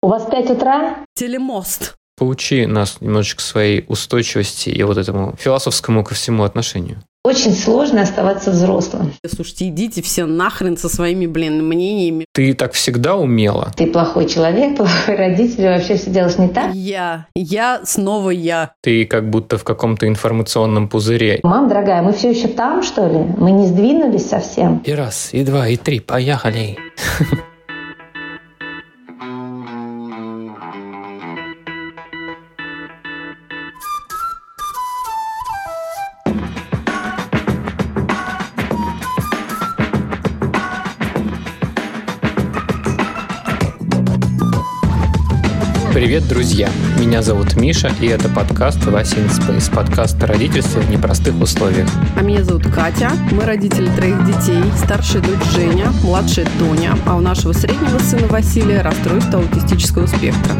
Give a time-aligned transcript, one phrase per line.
[0.00, 0.98] У вас 5 утра?
[1.16, 1.96] Телемост.
[2.16, 7.02] Поучи нас немножечко своей устойчивости и вот этому философскому ко всему отношению.
[7.24, 9.12] Очень сложно оставаться взрослым.
[9.26, 12.26] Слушайте, идите все нахрен со своими, блин, мнениями.
[12.32, 13.72] Ты так всегда умела.
[13.76, 16.72] Ты плохой человек, плохой родитель, вообще все делаешь не так.
[16.74, 18.74] Я, я, снова я.
[18.82, 21.40] Ты как будто в каком-то информационном пузыре.
[21.42, 23.18] Мам, дорогая, мы все еще там, что ли?
[23.18, 24.78] Мы не сдвинулись совсем.
[24.84, 26.78] И раз, и два, и три, поехали.
[46.08, 46.70] Привет, друзья!
[46.98, 51.86] Меня зовут Миша, и это подкаст Вася in Space, подкаст о родительстве в непростых условиях.
[52.16, 57.20] А меня зовут Катя, мы родители троих детей, старшая дочь Женя, младшая Тоня, а у
[57.20, 60.54] нашего среднего сына Василия расстройство аутистического спектра.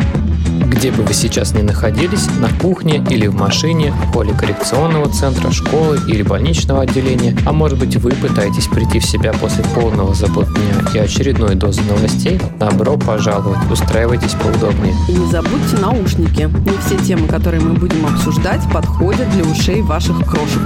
[0.79, 5.51] Где бы вы сейчас ни находились, на кухне или в машине, в поле коррекционного центра,
[5.51, 10.47] школы или больничного отделения, а может быть вы пытаетесь прийти в себя после полного забот
[10.47, 14.95] дня и очередной дозы новостей, добро пожаловать, устраивайтесь поудобнее.
[15.09, 16.43] И не забудьте наушники.
[16.43, 20.63] Не все темы, которые мы будем обсуждать, подходят для ушей ваших крошек.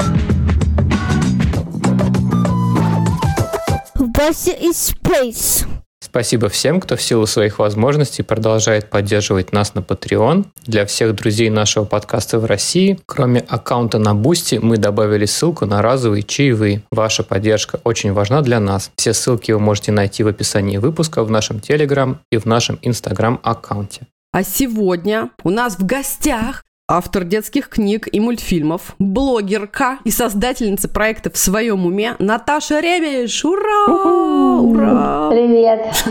[3.97, 5.72] Вася is space.
[6.13, 10.45] Спасибо всем, кто в силу своих возможностей продолжает поддерживать нас на Patreon.
[10.67, 15.81] Для всех друзей нашего подкаста в России, кроме аккаунта на Boosty, мы добавили ссылку на
[15.81, 16.83] разовые чаевые.
[16.91, 18.91] Ваша поддержка очень важна для нас.
[18.95, 23.41] Все ссылки вы можете найти в описании выпуска в нашем Telegram и в нашем Instagram
[23.43, 24.03] аккаунте.
[24.33, 31.31] А сегодня у нас в гостях автор детских книг и мультфильмов, блогерка и создательница проекта
[31.31, 33.45] «В своем уме» Наташа Ребеш.
[33.45, 34.59] Ура!
[34.61, 35.31] Ура!
[35.31, 36.05] Привет.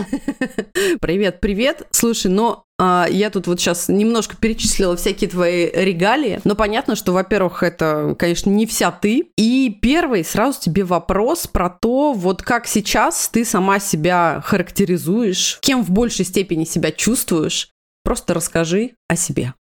[1.00, 1.86] Привет, привет.
[1.90, 7.12] Слушай, ну а, я тут вот сейчас немножко перечислила всякие твои регалии, но понятно, что,
[7.12, 9.30] во-первых, это, конечно, не вся ты.
[9.36, 15.84] И первый сразу тебе вопрос про то, вот как сейчас ты сама себя характеризуешь, кем
[15.84, 17.70] в большей степени себя чувствуешь.
[18.04, 19.54] Просто расскажи о себе.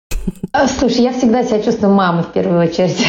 [0.54, 3.06] А, Слушай, я всегда себя чувствую мамой в первую очередь.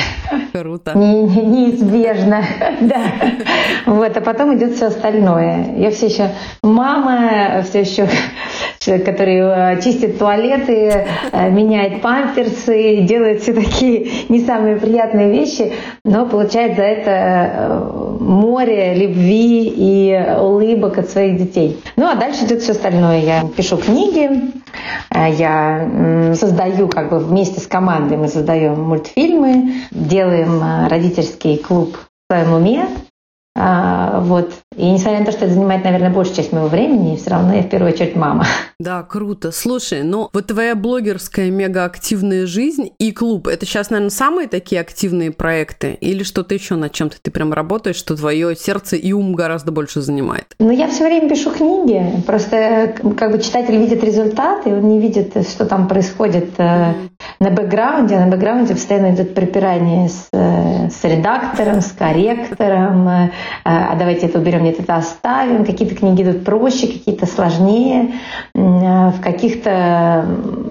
[0.52, 0.92] Круто.
[0.96, 2.44] Не- не- неизбежно,
[2.80, 3.02] да.
[3.86, 5.74] Вот, а потом идет все остальное.
[5.76, 6.30] Я все еще
[6.62, 8.08] мама, все еще
[8.84, 15.72] человек, который э, чистит туалеты, э, меняет памперсы, делает все такие не самые приятные вещи,
[16.04, 21.80] но получает за это э, море любви и улыбок от своих детей.
[21.96, 23.20] Ну а дальше идет все остальное.
[23.20, 24.52] Я пишу книги,
[25.10, 32.54] я создаю как бы вместе с командой мы создаем мультфильмы, делаем родительский клуб в своем
[32.54, 32.86] уме.
[33.54, 34.52] А, вот.
[34.76, 37.62] И несмотря на то, что это занимает, наверное, большую часть моего времени, все равно я
[37.62, 38.46] в первую очередь мама.
[38.78, 39.52] Да, круто.
[39.52, 45.30] Слушай, ну вот твоя блогерская мегаактивная жизнь и клуб, это сейчас, наверное, самые такие активные
[45.30, 45.96] проекты?
[46.00, 50.00] Или что-то еще над чем-то ты прям работаешь, что твое сердце и ум гораздо больше
[50.00, 50.56] занимает?
[50.58, 52.04] Но я все время пишу книги.
[52.26, 56.94] Просто э, как бы читатель видит результат, и он не видит, что там происходит э,
[57.38, 58.18] на бэкграунде.
[58.18, 63.30] На бэкграунде постоянно идет припирание с, э, с редактором, с корректором.
[63.64, 65.64] Э, а давайте это уберем, нет, это оставим.
[65.64, 68.12] Какие-то книги идут проще, какие-то сложнее.
[68.54, 70.24] Э, В каких-то...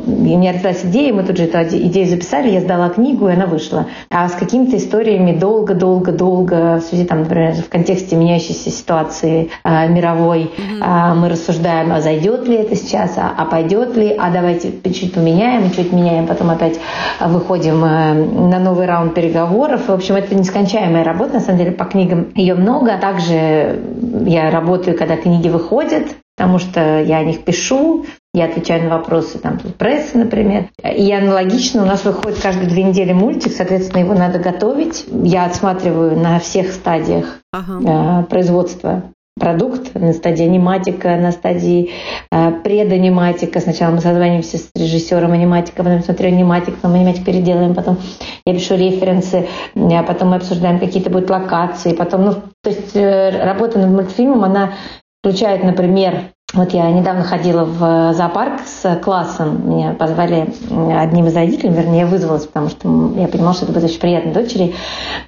[0.06, 3.46] У меня родилась идея, мы тут же эту идею записали, я сдала книгу, и она
[3.46, 3.88] вышла.
[4.10, 10.52] А с какими-то историями долго-долго-долго, в связи, там, например, в контексте меняющейся ситуации э, мировой,
[10.82, 15.14] а, мы рассуждаем, а зайдет ли это сейчас, а, а пойдет ли, а давайте чуть
[15.14, 16.80] поменяем, чуть меняем, потом опять
[17.20, 19.88] выходим на новый раунд переговоров.
[19.88, 22.98] В общем, это нескончаемая работа, на самом деле, по книгам ее много.
[22.98, 23.80] Также
[24.26, 29.38] я работаю, когда книги выходят, потому что я о них пишу, я отвечаю на вопросы
[29.40, 30.70] там, прессы, например.
[30.84, 35.06] И аналогично у нас выходит каждые две недели мультик, соответственно, его надо готовить.
[35.12, 38.22] Я отсматриваю на всех стадиях Ага.
[38.22, 39.04] э, производства
[39.40, 41.92] продукт на стадии аниматика, на стадии
[42.32, 43.60] э, преданиматика.
[43.60, 47.98] Сначала мы созваниваемся с режиссером аниматика, потом смотрю аниматик, потом аниматик переделаем, потом
[48.46, 53.44] я пишу референсы, а потом мы обсуждаем какие-то будут локации, потом, ну, то есть э,
[53.44, 54.74] работа над мультфильмом, она
[55.22, 59.70] включает, например, вот я недавно ходила в зоопарк с классом.
[59.70, 63.86] Меня позвали одним из родителей, вернее, я вызвалась, потому что я понимала, что это будет
[63.86, 64.76] очень приятно дочери.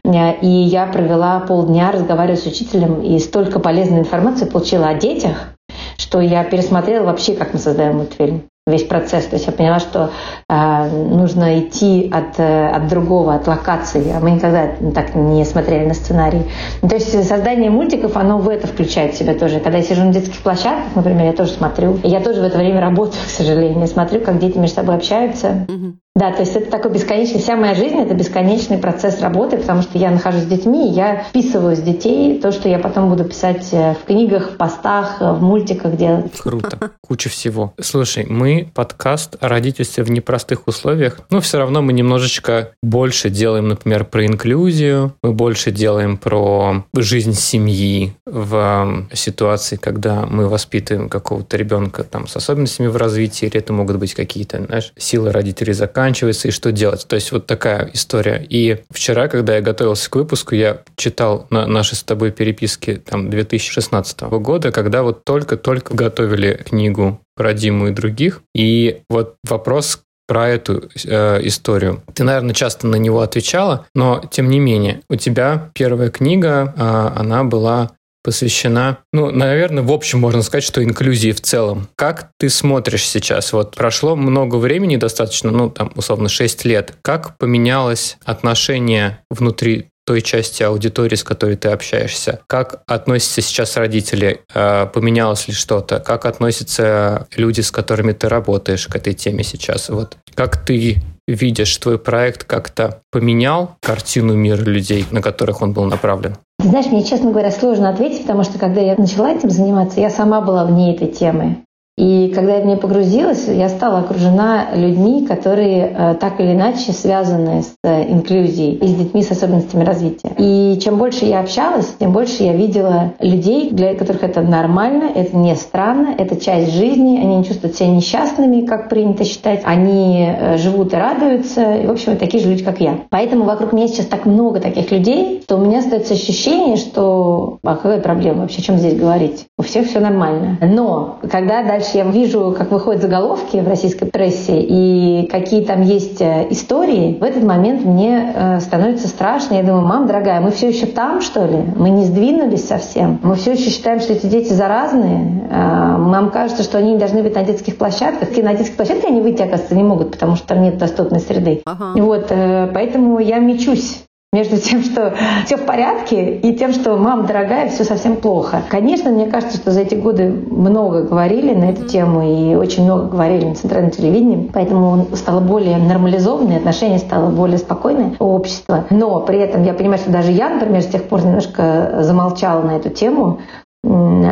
[0.04, 5.54] Э, И я провела полдня, разговаривая с учителем, и столько полезной информации получила о детях,
[5.98, 8.44] что я пересмотрела вообще, как мы создаем мультфильм.
[8.66, 9.26] Весь процесс.
[9.26, 10.12] То есть я поняла, что
[10.50, 14.12] э, нужно идти от, э, от другого, от локации.
[14.16, 16.44] А мы никогда так не смотрели на сценарий.
[16.82, 19.60] Ну, то есть создание мультиков, оно в это включает в себя тоже.
[19.60, 22.00] Когда я сижу на детских площадках, например, я тоже смотрю.
[22.04, 23.86] И я тоже в это время работаю, к сожалению.
[23.88, 25.66] Смотрю, как дети между собой общаются.
[25.68, 25.98] Угу.
[26.16, 29.98] Да, то есть это такой бесконечный, вся моя жизнь это бесконечный процесс работы, потому что
[29.98, 33.96] я нахожусь с детьми, я вписываю с детей то, что я потом буду писать э,
[33.96, 36.32] в книгах, постах, в мультиках делать.
[36.38, 37.74] Круто, куча всего.
[37.82, 43.68] Слушай, мы подкаст о родительстве в непростых условиях, но все равно мы немножечко больше делаем,
[43.68, 51.58] например, про инклюзию, мы больше делаем про жизнь семьи в ситуации, когда мы воспитываем какого-то
[51.58, 56.03] ребенка там с особенностями в развитии, или это могут быть какие-то, знаешь, силы родителей заканчиваются
[56.04, 57.06] заканчивается и что делать.
[57.08, 58.46] То есть вот такая история.
[58.50, 63.30] И вчера, когда я готовился к выпуску, я читал на наши с тобой переписки там
[63.30, 68.42] 2016 года, когда вот только-только готовили книгу про Диму и других.
[68.54, 72.02] И вот вопрос про эту э, историю.
[72.14, 77.20] Ты, наверное, часто на него отвечала, но тем не менее, у тебя первая книга, э,
[77.20, 77.92] она была
[78.24, 81.90] посвящена, ну, наверное, в общем можно сказать, что инклюзии в целом.
[81.96, 83.54] Как ты смотришь сейчас?
[83.54, 86.94] Вот прошло много времени достаточно, ну, там, условно, 6 лет.
[87.02, 92.42] Как поменялось отношение внутри той части аудитории, с которой ты общаешься.
[92.48, 94.42] Как относятся сейчас родители?
[94.54, 96.00] Э, поменялось ли что-то?
[96.00, 99.90] Как относятся люди, с которыми ты работаешь к этой теме сейчас?
[99.90, 105.86] Вот как ты видишь, твой проект как-то поменял картину мира людей, на которых он был
[105.86, 106.38] направлен?
[106.64, 110.40] Знаешь, мне, честно говоря, сложно ответить, потому что когда я начала этим заниматься, я сама
[110.40, 111.66] была вне этой темы.
[111.96, 116.92] И когда я в нее погрузилась, я стала окружена людьми, которые э, так или иначе
[116.92, 120.32] связаны с инклюзией и с детьми с особенностями развития.
[120.40, 125.38] И чем больше я общалась, тем больше я видела людей, для которых это нормально, это
[125.38, 130.58] не странно, это часть жизни, они не чувствуют себя несчастными, как принято считать, они э,
[130.58, 133.02] живут и радуются, и, в общем, такие же люди, как я.
[133.12, 137.76] Поэтому вокруг меня сейчас так много таких людей, что у меня остается ощущение, что а
[137.76, 139.46] какая проблема вообще, о чем здесь говорить?
[139.60, 140.58] У всех все нормально.
[140.62, 145.82] Но когда дальше дальше я вижу, как выходят заголовки в российской прессе и какие там
[145.82, 149.56] есть э, истории, в этот момент мне э, становится страшно.
[149.56, 151.58] Я думаю, мам, дорогая, мы все еще там, что ли?
[151.76, 153.20] Мы не сдвинулись совсем?
[153.22, 155.48] Мы все еще считаем, что эти дети заразные?
[155.50, 158.38] Э, нам кажется, что они не должны быть на детских площадках.
[158.38, 161.62] И на детских площадках они выйти, оказывается, не могут, потому что там нет доступной среды.
[161.66, 162.02] Ага.
[162.02, 162.28] Вот,
[162.74, 164.04] поэтому я мечусь
[164.34, 165.14] между тем, что
[165.46, 168.62] все в порядке, и тем, что мам дорогая, все совсем плохо.
[168.68, 173.06] Конечно, мне кажется, что за эти годы много говорили на эту тему и очень много
[173.06, 178.86] говорили на центральном телевидении, поэтому стало более нормализованное, отношение стало более спокойное у общества.
[178.90, 182.72] Но при этом я понимаю, что даже я, например, с тех пор немножко замолчала на
[182.72, 183.40] эту тему,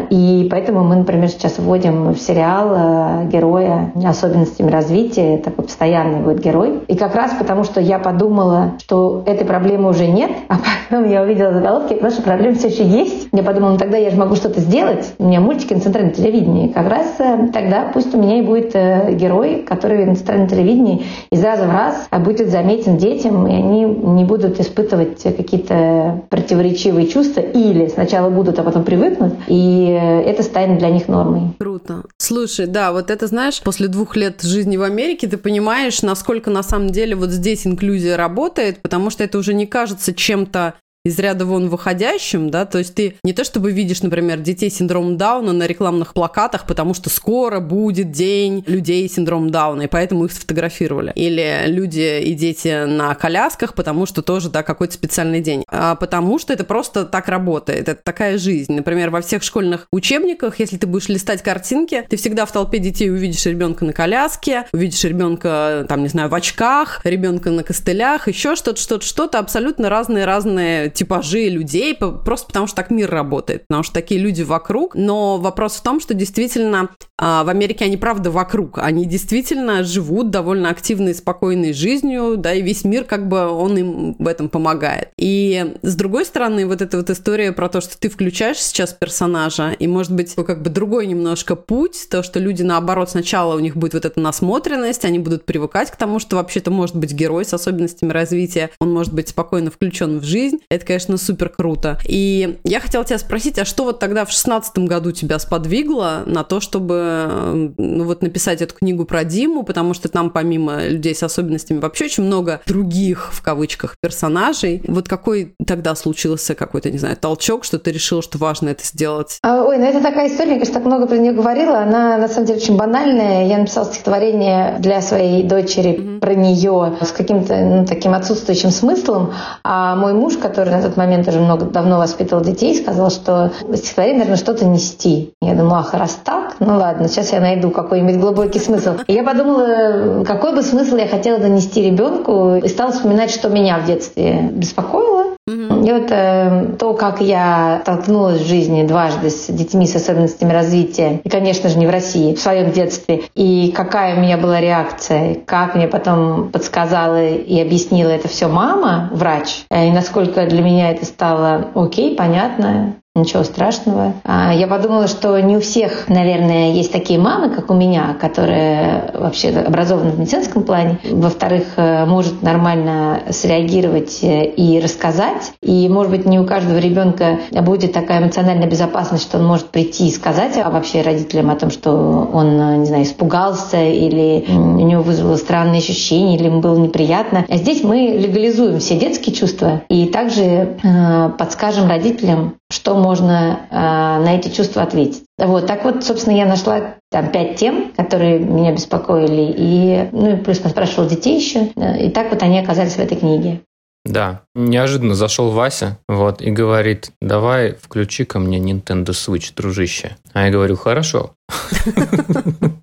[0.10, 6.42] и поэтому мы, например, сейчас вводим в сериал э, героя особенностями развития, такой постоянный будет
[6.42, 6.82] герой.
[6.88, 10.56] И как раз потому, что я подумала, что этой проблемы уже нет, а
[10.90, 13.30] потом я увидела заголовки, наша проблема все еще есть.
[13.32, 15.14] Я подумала, ну тогда я же могу что-то сделать.
[15.18, 16.68] У меня мультики на центральном телевидении.
[16.70, 21.04] Как раз э, тогда пусть у меня и будет э, герой, который на центральном телевидении
[21.32, 27.42] из раза в раз будет заметен детям, и они не будут испытывать какие-то противоречивые чувства
[27.42, 29.86] или сначала будут, а потом привыкнут и
[30.26, 31.54] это станет для них нормой.
[31.60, 32.04] Круто.
[32.18, 36.64] Слушай, да, вот это, знаешь, после двух лет жизни в Америке ты понимаешь, насколько на
[36.64, 41.46] самом деле вот здесь инклюзия работает, потому что это уже не кажется чем-то из ряда
[41.46, 45.66] вон выходящим, да, то есть ты не то чтобы видишь, например, детей с Дауна на
[45.66, 51.12] рекламных плакатах, потому что скоро будет день людей с Дауна, и поэтому их сфотографировали.
[51.16, 55.64] Или люди и дети на колясках, потому что тоже, да, какой-то специальный день.
[55.68, 58.74] А потому что это просто так работает, это такая жизнь.
[58.74, 63.10] Например, во всех школьных учебниках, если ты будешь листать картинки, ты всегда в толпе детей
[63.10, 68.56] увидишь ребенка на коляске, увидишь ребенка, там, не знаю, в очках, ребенка на костылях, еще
[68.56, 73.94] что-то, что-то, что-то, абсолютно разные-разные типажи людей, просто потому что так мир работает, потому что
[73.94, 74.96] такие люди вокруг.
[74.96, 80.30] Но вопрос в том, что действительно а, в Америке они правда вокруг, они действительно живут
[80.30, 85.10] довольно активной, спокойной жизнью, да, и весь мир как бы он им в этом помогает.
[85.18, 89.72] И с другой стороны, вот эта вот история про то, что ты включаешь сейчас персонажа,
[89.72, 93.78] и может быть как бы другой немножко путь, то, что люди наоборот сначала у них
[93.78, 97.54] будет вот эта насмотренность, они будут привыкать к тому, что вообще-то может быть герой с
[97.54, 100.60] особенностями развития, он может быть спокойно включен в жизнь.
[100.70, 102.00] Это это, конечно, супер круто.
[102.06, 106.44] И я хотела тебя спросить, а что вот тогда в шестнадцатом году тебя сподвигло на
[106.44, 111.24] то, чтобы ну, вот написать эту книгу про Диму, потому что там помимо людей с
[111.24, 114.82] особенностями вообще очень много других, в кавычках, персонажей.
[114.88, 119.38] Вот какой тогда случился какой-то, не знаю, толчок, что ты решила, что важно это сделать?
[119.42, 121.78] А, ой, ну это такая история, я, конечно, так много про нее говорила.
[121.78, 123.48] Она, на самом деле, очень банальная.
[123.48, 126.20] Я написала стихотворение для своей дочери mm-hmm.
[126.20, 129.34] про нее с каким-то ну, таким отсутствующим смыслом.
[129.64, 134.20] А мой муж, который на тот момент уже много давно воспитывал детей, сказал, что стихотворение,
[134.20, 135.34] наверное, что-то нести.
[135.42, 138.96] Я думаю, ах, раз так, ну ладно, сейчас я найду какой-нибудь глубокий смысл.
[139.08, 143.80] И я подумала, какой бы смысл я хотела донести ребенку, и стала вспоминать, что меня
[143.80, 145.31] в детстве беспокоило.
[145.52, 145.88] Mm-hmm.
[145.88, 151.22] И вот э, то, как я столкнулась в жизни дважды с детьми с особенностями развития,
[151.24, 155.36] и, конечно же, не в России, в своем детстве, и какая у меня была реакция,
[155.46, 160.92] как мне потом подсказала и объяснила это все мама, врач, э, и насколько для меня
[160.92, 164.14] это стало окей, понятно, Ничего страшного.
[164.24, 169.12] А, я подумала, что не у всех, наверное, есть такие мамы, как у меня, которые
[169.16, 170.98] вообще образованы в медицинском плане.
[171.04, 175.52] Во-вторых, э, может нормально среагировать э, и рассказать.
[175.62, 180.08] И, может быть, не у каждого ребенка будет такая эмоциональная безопасность, что он может прийти
[180.08, 181.92] и сказать вообще родителям о том, что
[182.32, 187.46] он, не знаю, испугался или у него вызвало странные ощущения или ему было неприятно.
[187.50, 193.76] А здесь мы легализуем все детские чувства и также э, подскажем родителям, что можно э,
[193.76, 195.24] на эти чувства ответить.
[195.38, 200.36] Вот, так вот, собственно, я нашла там пять тем, которые меня беспокоили, и, ну, и
[200.38, 201.66] плюс поспрашивала детей еще,
[202.00, 203.62] и так вот они оказались в этой книге.
[204.04, 210.18] Да, неожиданно зашел Вася, вот, и говорит, давай включи ко мне Nintendo Switch, дружище.
[210.34, 211.36] А я говорю, хорошо.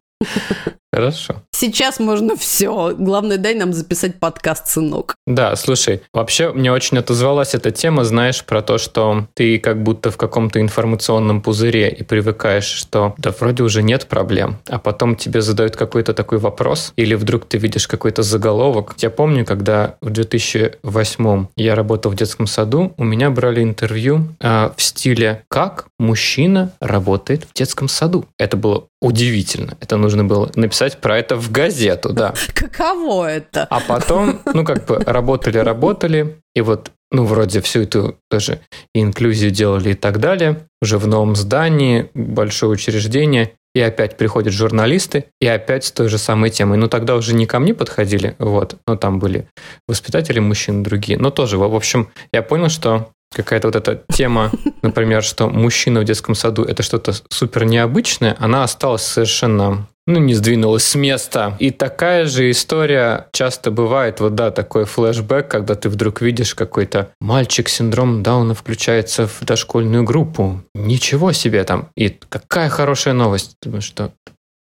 [0.92, 1.42] Хорошо.
[1.60, 2.94] Сейчас можно все.
[2.96, 5.16] Главное, дай нам записать подкаст, сынок.
[5.26, 10.12] Да, слушай, вообще мне очень отозвалась эта тема, знаешь, про то, что ты как будто
[10.12, 15.40] в каком-то информационном пузыре и привыкаешь, что да вроде уже нет проблем, а потом тебе
[15.40, 18.94] задают какой-то такой вопрос, или вдруг ты видишь какой-то заголовок.
[18.98, 24.70] Я помню, когда в 2008 я работал в детском саду, у меня брали интервью э,
[24.76, 29.76] в стиле «Как мужчина работает в детском саду?» Это было удивительно.
[29.80, 32.34] Это нужно было написать про это в газету, да.
[32.54, 33.64] Каково это?
[33.64, 38.60] А потом, ну, как бы работали-работали, и вот, ну, вроде всю эту тоже
[38.94, 45.26] инклюзию делали и так далее, уже в новом здании, большое учреждение, и опять приходят журналисты,
[45.40, 46.78] и опять с той же самой темой.
[46.78, 49.48] Ну, тогда уже не ко мне подходили, вот, но там были
[49.86, 51.18] воспитатели мужчин другие.
[51.18, 54.50] Но тоже, в общем, я понял, что какая-то вот эта тема,
[54.82, 60.32] например, что мужчина в детском саду это что-то супер необычное, она осталась совершенно ну, не
[60.32, 61.54] сдвинулась с места.
[61.58, 67.10] И такая же история часто бывает, вот да, такой флешбэк, когда ты вдруг видишь какой-то
[67.20, 70.62] мальчик синдром Дауна включается в дошкольную группу.
[70.74, 71.90] Ничего себе там.
[71.94, 73.56] И какая хорошая новость.
[73.62, 74.12] Думаю, что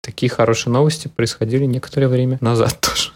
[0.03, 3.11] такие хорошие новости происходили некоторое время назад тоже.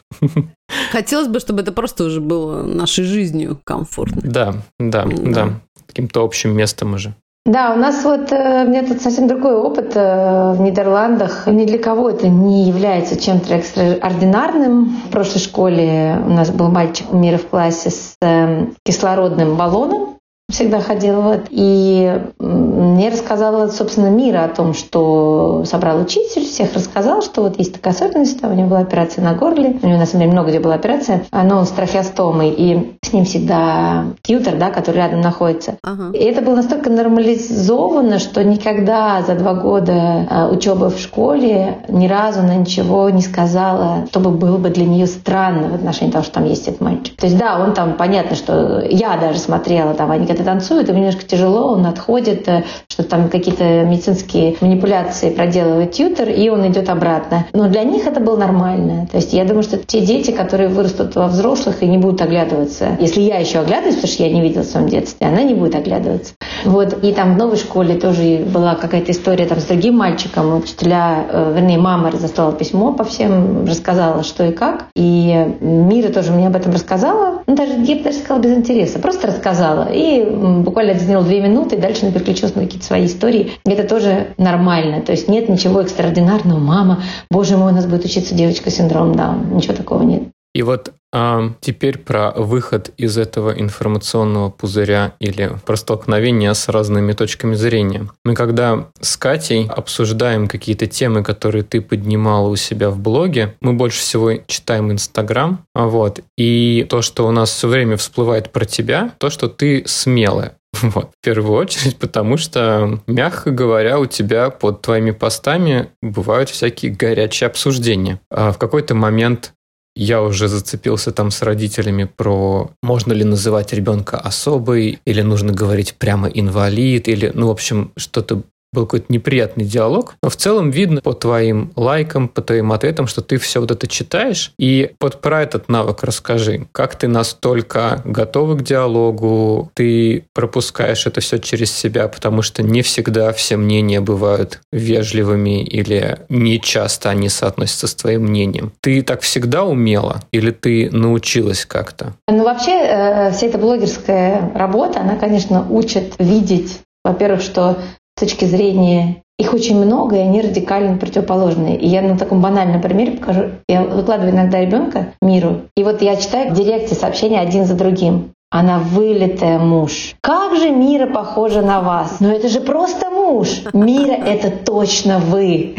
[0.93, 4.21] Хотелось бы, чтобы это просто уже было нашей жизнью комфортно.
[4.23, 5.23] Да, да, да.
[5.33, 5.59] да.
[5.85, 7.13] Каким-то общим местом уже.
[7.45, 11.47] Да, у нас вот, э, у меня тут совсем другой опыт э, в Нидерландах.
[11.47, 14.85] Ни для кого это не является чем-то экстраординарным.
[15.07, 20.20] В прошлой школе у нас был мальчик мира в классе с э, кислородным баллоном
[20.51, 21.21] всегда ходила.
[21.21, 21.47] Вот.
[21.49, 27.73] И мне рассказала, собственно, Мира о том, что собрал учитель, всех рассказал, что вот есть
[27.73, 30.59] такая особенность, у него была операция на горле, у него на самом деле много где
[30.59, 35.77] была операция, но он с трофеостомой, и с ним всегда тьютер, да, который рядом находится.
[35.83, 36.11] Ага.
[36.13, 42.07] И это было настолько нормализовано, что никогда за два года а, учебы в школе ни
[42.07, 46.35] разу она ничего не сказала, чтобы было бы для нее странно в отношении того, что
[46.35, 47.15] там есть этот мальчик.
[47.15, 50.99] То есть да, он там, понятно, что я даже смотрела, там они когда танцуют, ему
[50.99, 56.89] немножко тяжело, он отходит, э, что там какие-то медицинские манипуляции проделывает тьютер, и он идет
[56.89, 57.45] обратно.
[57.53, 59.07] Но для них это было нормально.
[59.11, 62.97] То есть я думаю, что те дети, которые вырастут во взрослых и не будут оглядываться,
[62.99, 65.75] если я еще оглядываюсь, потому что я не видела в своем детстве, она не будет
[65.75, 66.33] оглядываться.
[66.65, 67.03] Вот.
[67.03, 70.57] И там в новой школе тоже была какая-то история там с другим мальчиком.
[70.57, 74.87] Учителя, э, вернее, мама разослала письмо по всем, рассказала, что и как.
[74.95, 77.43] И Мира тоже мне об этом рассказала.
[77.47, 78.99] Ну, даже, я даже сказала, без интереса.
[78.99, 79.87] Просто рассказала.
[79.91, 83.53] И буквально это заняло две минуты, и дальше она переключилась на какие-то свои истории.
[83.65, 85.01] Это тоже нормально.
[85.01, 86.59] То есть нет ничего экстраординарного.
[86.59, 89.43] Мама, боже мой, у нас будет учиться девочка с синдромом Дауна.
[89.53, 90.23] Ничего такого нет.
[90.53, 97.11] И вот а теперь про выход из этого информационного пузыря или про столкновение с разными
[97.11, 98.07] точками зрения.
[98.23, 103.73] Мы когда с Катей обсуждаем какие-то темы, которые ты поднимала у себя в блоге, мы
[103.73, 109.11] больше всего читаем Инстаграм, вот, и то, что у нас все время всплывает про тебя,
[109.17, 110.53] то, что ты смелая.
[110.81, 116.93] Вот, в первую очередь, потому что, мягко говоря, у тебя под твоими постами бывают всякие
[116.93, 118.19] горячие обсуждения.
[118.31, 119.53] А в какой-то момент
[119.95, 125.95] я уже зацепился там с родителями про можно ли называть ребенка особый, или нужно говорить
[125.95, 131.01] прямо инвалид, или, ну, в общем, что-то был какой-то неприятный диалог, но в целом видно
[131.01, 134.53] по твоим лайкам, по твоим ответам, что ты все вот это читаешь.
[134.57, 136.67] И вот про этот навык расскажи.
[136.71, 142.81] Как ты настолько готова к диалогу, ты пропускаешь это все через себя, потому что не
[142.81, 148.71] всегда все мнения бывают вежливыми или не часто они соотносятся с твоим мнением.
[148.79, 152.13] Ты так всегда умела или ты научилась как-то?
[152.29, 157.77] Ну, вообще, э, вся эта блогерская работа, она, конечно, учит видеть во-первых, что
[158.21, 161.75] точки зрения их очень много, и они радикально противоположные.
[161.77, 163.45] И я на таком банальном примере покажу.
[163.67, 168.33] Я выкладываю иногда ребенка миру, и вот я читаю в директе сообщения один за другим.
[168.53, 170.15] Она вылитая муж.
[170.19, 172.17] Как же Мира похожа на вас?
[172.19, 173.47] Но это же просто муж.
[173.71, 175.73] Мира— это точно вы.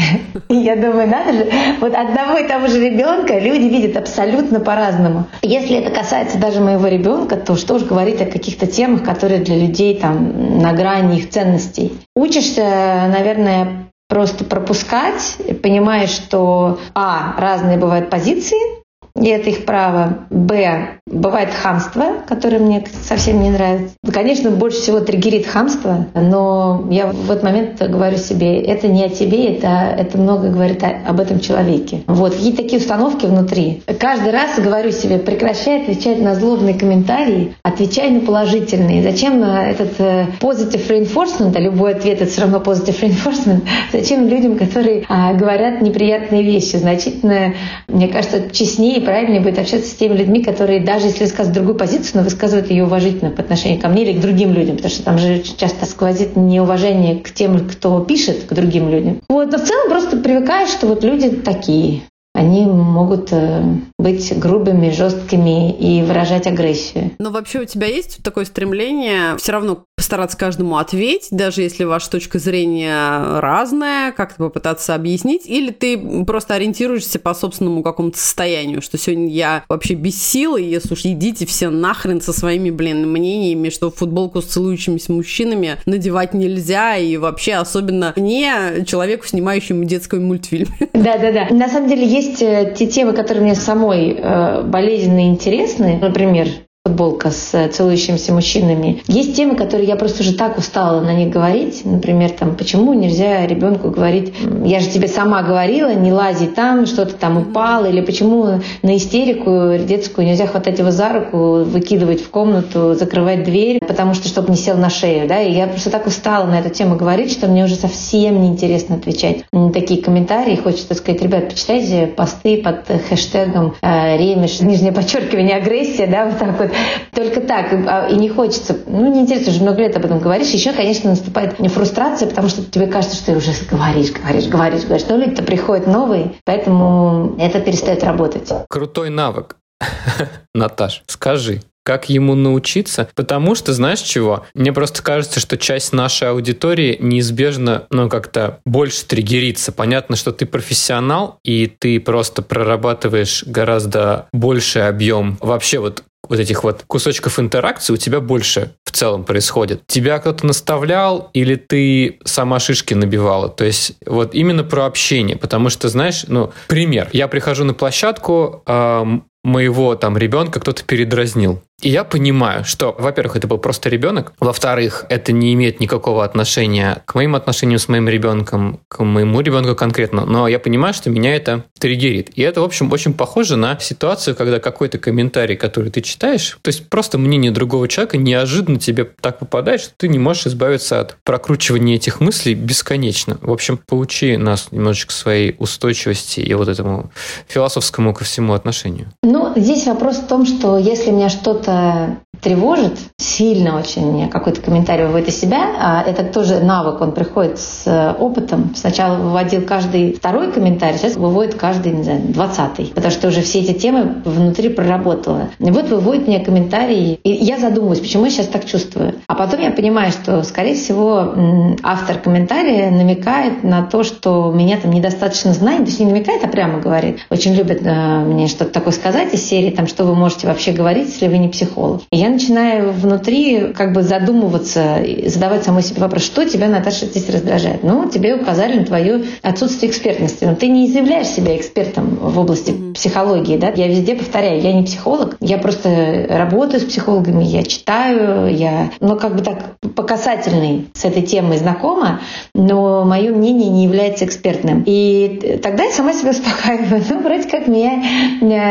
[0.48, 5.26] И я думаю, надо же, вот одного и того же ребенка люди видят абсолютно по-разному.
[5.42, 9.58] Если это касается даже моего ребенка, то что уж говорить о каких-то темах, которые для
[9.58, 11.92] людей там на грани их ценностей.
[12.16, 18.81] Учишься, наверное, просто пропускать, понимаешь, что, а, разные бывают позиции,
[19.20, 20.26] и это их право.
[20.30, 20.98] Б.
[21.06, 23.94] Бывает хамство, которое мне совсем не нравится.
[24.10, 29.08] Конечно, больше всего триггерит хамство, но я в этот момент говорю себе, это не о
[29.10, 32.02] тебе, это, это много говорит о, об этом человеке.
[32.06, 33.82] Вот, какие такие установки внутри.
[33.98, 39.02] Каждый раз говорю себе, прекращай отвечать на злобные комментарии, отвечай на положительные.
[39.02, 44.28] Зачем э, этот э, positive reinforcement, а любой ответ это все равно positive reinforcement, зачем
[44.28, 46.76] людям, которые а, говорят неприятные вещи?
[46.76, 47.54] Значительно,
[47.88, 52.18] мне кажется, честнее правильнее будет общаться с теми людьми, которые даже если высказывают другую позицию,
[52.18, 55.18] но высказывают ее уважительно по отношению ко мне или к другим людям, потому что там
[55.18, 59.20] же часто сквозит неуважение к тем, кто пишет, к другим людям.
[59.28, 62.02] Вот, но в целом просто привыкаешь, что вот люди такие
[62.34, 63.62] они могут э,
[63.98, 67.10] быть грубыми, жесткими и выражать агрессию.
[67.18, 72.10] Но вообще у тебя есть такое стремление все равно постараться каждому ответить, даже если ваша
[72.10, 78.98] точка зрения разная, как-то попытаться объяснить, или ты просто ориентируешься по собственному какому-то состоянию, что
[78.98, 83.92] сегодня я вообще без силы, если уж идите все нахрен со своими, блин, мнениями, что
[83.92, 90.66] футболку с целующимися мужчинами надевать нельзя, и вообще особенно мне, человеку, снимающему детский мультфильм.
[90.94, 91.54] Да-да-да.
[91.54, 96.00] На самом деле есть э, те темы, которые мне самой э, болезненно интересны.
[96.02, 96.48] Например,
[96.92, 99.02] футболка с э, целующимися мужчинами.
[99.06, 101.82] Есть темы, которые я просто уже так устала на них говорить.
[101.84, 107.14] Например, там, почему нельзя ребенку говорить, я же тебе сама говорила, не лази там, что-то
[107.14, 112.94] там упало, или почему на истерику детскую нельзя хватать его за руку, выкидывать в комнату,
[112.94, 116.46] закрывать дверь, потому что, чтобы не сел на шею, да, и я просто так устала
[116.46, 120.56] на эту тему говорить, что мне уже совсем неинтересно отвечать на такие комментарии.
[120.56, 126.58] Хочется сказать, ребят, почитайте посты под хэштегом э, «Ремеш», нижнее подчеркивание, агрессия, да, вот так
[126.58, 126.71] вот,
[127.14, 127.72] только так.
[127.72, 128.76] А, и не хочется.
[128.86, 130.48] Ну, неинтересно, уже много лет об этом говоришь.
[130.48, 135.06] Еще, конечно, наступает фрустрация, потому что тебе кажется, что ты уже говоришь, говоришь, говоришь, говоришь.
[135.08, 138.52] Но люди-то приходят новые, поэтому это перестает работать.
[138.68, 139.56] Крутой навык.
[140.54, 146.28] Наташ, скажи, как ему научиться, потому что, знаешь чего, мне просто кажется, что часть нашей
[146.28, 149.72] аудитории неизбежно, ну, как-то больше триггерится.
[149.72, 156.64] Понятно, что ты профессионал, и ты просто прорабатываешь гораздо больший объем вообще вот вот этих
[156.64, 159.86] вот кусочков интеракции у тебя больше в целом происходит.
[159.86, 163.48] Тебя кто-то наставлял или ты сама шишки набивала?
[163.48, 167.08] То есть вот именно про общение, потому что, знаешь, ну, пример.
[167.12, 169.04] Я прихожу на площадку, э,
[169.44, 171.62] моего там ребенка кто-то передразнил.
[171.82, 177.02] И я понимаю, что, во-первых, это был просто ребенок, во-вторых, это не имеет никакого отношения
[177.06, 181.34] к моим отношениям с моим ребенком, к моему ребенку конкретно, но я понимаю, что меня
[181.34, 182.30] это триггерит.
[182.36, 186.68] И это, в общем, очень похоже на ситуацию, когда какой-то комментарий, который ты читаешь, то
[186.68, 191.16] есть просто мнение другого человека неожиданно тебе так попадает, что ты не можешь избавиться от
[191.24, 193.38] прокручивания этих мыслей бесконечно.
[193.40, 197.10] В общем, поучи нас немножечко своей устойчивости и вот этому
[197.48, 199.08] философскому ко всему отношению.
[199.24, 205.04] Ну, здесь вопрос в том, что если меня что-то 在 тревожит, сильно очень какой-то комментарий
[205.04, 208.74] выводит из себя, а это тоже навык, он приходит с э, опытом.
[208.74, 213.60] Сначала выводил каждый второй комментарий, сейчас выводит каждый, не знаю, двадцатый, потому что уже все
[213.60, 215.50] эти темы внутри проработала.
[215.58, 219.14] И вот выводит мне комментарий, и я задумываюсь, почему я сейчас так чувствую.
[219.26, 221.34] А потом я понимаю, что, скорее всего,
[221.82, 226.80] автор комментария намекает на то, что меня там недостаточно то есть не намекает, а прямо
[226.80, 227.20] говорит.
[227.30, 231.08] Очень любят э, мне что-то такое сказать из серии, там, что вы можете вообще говорить,
[231.08, 232.02] если вы не психолог.
[232.10, 237.28] И я начинаю внутри как бы задумываться, задавать самой себе вопрос, что тебя, Наташа, здесь
[237.28, 237.82] раздражает?
[237.82, 240.44] Ну, тебе указали на твое отсутствие экспертности.
[240.44, 242.94] Но ты не изъявляешь себя экспертом в области mm-hmm.
[242.94, 243.70] психологии, да?
[243.74, 249.16] Я везде повторяю, я не психолог, я просто работаю с психологами, я читаю, я, ну,
[249.16, 252.20] как бы так, по касательной с этой темой знакома,
[252.54, 254.82] но мое мнение не является экспертным.
[254.86, 257.02] И тогда я сама себя успокаиваю.
[257.10, 258.02] Ну, вроде как меня,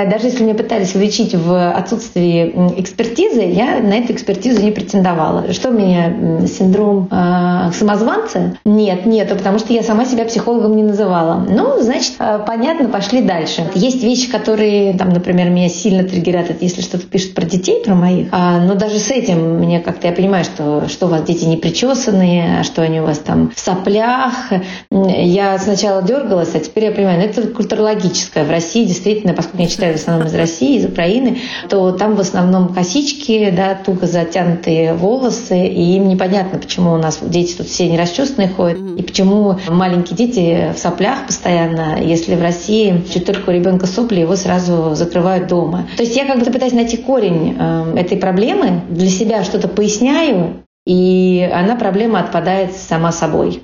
[0.10, 5.54] даже если меня пытались уличить в отсутствии экспертизы, я на эту экспертизу не претендовала.
[5.54, 8.58] Что у меня, синдром э, самозванца?
[8.66, 11.46] Нет, нету, потому что я сама себя психологом не называла.
[11.48, 13.70] Ну, значит, э, понятно, пошли дальше.
[13.76, 17.96] Есть вещи, которые, там, например, меня сильно триггерят, это если что-то пишут про детей, про
[17.96, 18.28] моих.
[18.32, 21.58] А, но даже с этим мне как-то, я понимаю, что, что у вас дети не
[21.58, 24.52] причесанные, а что они у вас там в соплях.
[24.92, 28.46] Я сначала дергалась, а теперь я понимаю, ну, это культурологическое.
[28.46, 32.20] В России действительно, поскольку я читаю в основном из России, из Украины, то там в
[32.20, 37.90] основном косички, да, туго затянутые волосы, и им непонятно, почему у нас дети тут все
[37.90, 43.50] не расчесанные ходят, и почему маленькие дети в соплях постоянно, если в России чуть только
[43.50, 45.88] у ребенка сопли, его сразу закрывают дома.
[45.98, 50.64] То есть я как бы пытаюсь найти корень э, этой проблемы, для себя что-то поясняю,
[50.86, 53.62] и она проблема отпадает сама собой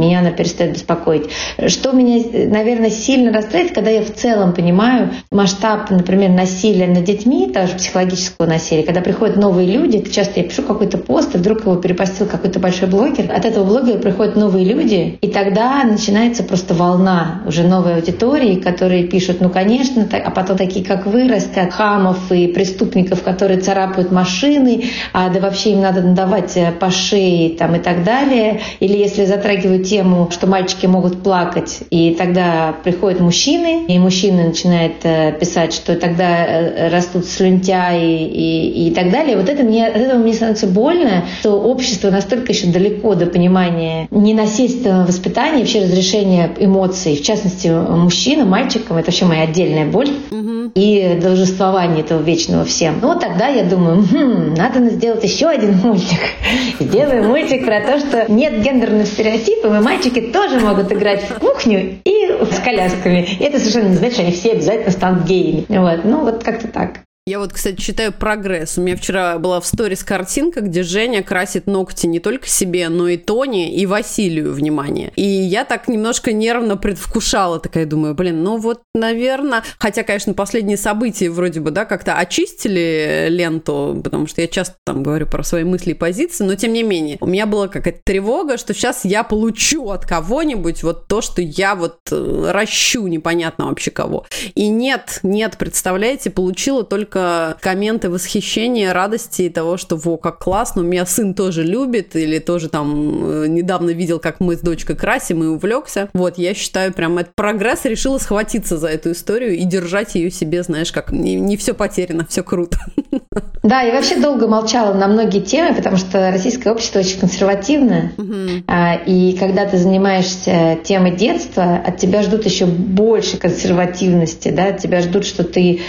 [0.00, 1.30] меня она перестает беспокоить.
[1.68, 7.50] Что меня, наверное, сильно расстраивает, когда я в целом понимаю масштаб, например, насилия над детьми,
[7.52, 11.76] даже психологического насилия, когда приходят новые люди, часто я пишу какой-то пост, и вдруг его
[11.76, 17.42] перепостил какой-то большой блогер, от этого блогера приходят новые люди, и тогда начинается просто волна
[17.46, 22.48] уже новой аудитории, которые пишут, ну, конечно, а потом такие, как вы, растят хамов и
[22.48, 27.78] преступников, которые царапают машины, а да вообще им надо надавать э, по шее там, и
[27.78, 28.60] так далее.
[28.80, 34.94] Или если затрагивают тему, что мальчики могут плакать, и тогда приходят мужчины, и мужчины начинают
[35.02, 39.36] э, писать, что тогда э, растут слюнтяи и, и так далее.
[39.36, 44.06] Вот это мне, от этого мне становится больно, что общество настолько еще далеко до понимания
[44.12, 50.70] ненасильственного воспитания, вообще разрешения эмоций, в частности, мужчинам, мальчикам, это вообще моя отдельная боль, угу.
[50.74, 53.00] и должествование этого вечного всем.
[53.02, 56.20] Ну, тогда я думаю, хм, надо сделать еще один мультик.
[56.80, 61.98] Сделаем мультик про то, что нет гендерных стереотипов, и мальчики тоже могут играть в кухню
[62.04, 63.26] и с колясками.
[63.38, 65.64] И это совершенно не значит, что они все обязательно станут геями.
[65.68, 66.04] Вот.
[66.04, 67.00] Ну, вот как-то так.
[67.26, 68.78] Я вот, кстати, читаю прогресс.
[68.78, 73.08] У меня вчера была в сторис картинка, где Женя красит ногти не только себе, но
[73.08, 75.12] и Тони, и Василию, внимание.
[75.16, 79.62] И я так немножко нервно предвкушала, такая думаю, блин, ну вот, наверное...
[79.78, 85.02] Хотя, конечно, последние события вроде бы, да, как-то очистили ленту, потому что я часто там
[85.02, 88.56] говорю про свои мысли и позиции, но тем не менее, у меня была какая-то тревога,
[88.56, 93.90] что сейчас я получу от кого-нибудь вот то, что я вот э, ращу непонятно вообще
[93.90, 94.24] кого.
[94.54, 100.38] И нет, нет, представляете, получила только только комменты восхищения, радости и того, что во, как
[100.38, 104.60] классно, у меня сын тоже любит, или тоже там э, недавно видел, как мы с
[104.60, 106.08] дочкой красим и увлекся.
[106.12, 110.62] Вот, я считаю, прям это прогресс, решила схватиться за эту историю и держать ее себе,
[110.62, 112.78] знаешь, как не, не все потеряно, все круто.
[113.62, 118.12] Да, я вообще долго молчала на многие темы, потому что российское общество очень консервативное.
[118.16, 118.64] Угу.
[119.06, 125.02] И когда ты занимаешься темой детства, от тебя ждут еще больше консервативности, да, от тебя
[125.02, 125.80] ждут, что ты